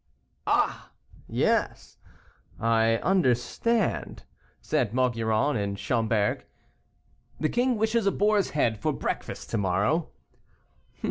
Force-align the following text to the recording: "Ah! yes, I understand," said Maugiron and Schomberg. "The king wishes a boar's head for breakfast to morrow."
"Ah! 0.47 0.93
yes, 1.27 1.99
I 2.59 2.95
understand," 3.03 4.23
said 4.59 4.95
Maugiron 4.95 5.55
and 5.55 5.77
Schomberg. 5.77 6.43
"The 7.39 7.49
king 7.49 7.77
wishes 7.77 8.07
a 8.07 8.11
boar's 8.11 8.49
head 8.57 8.79
for 8.79 8.93
breakfast 8.93 9.51
to 9.51 9.59
morrow." 9.59 10.09